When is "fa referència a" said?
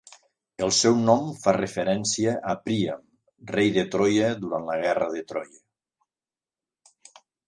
1.41-2.55